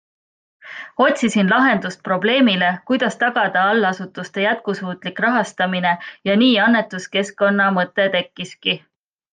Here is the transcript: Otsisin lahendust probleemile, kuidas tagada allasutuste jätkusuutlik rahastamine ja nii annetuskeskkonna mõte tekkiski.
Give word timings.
Otsisin 1.07 1.49
lahendust 1.51 2.01
probleemile, 2.09 2.71
kuidas 2.91 3.19
tagada 3.25 3.67
allasutuste 3.75 4.47
jätkusuutlik 4.47 5.23
rahastamine 5.27 5.93
ja 6.31 6.39
nii 6.45 6.53
annetuskeskkonna 6.69 7.71
mõte 7.81 8.09
tekkiski. 8.19 8.77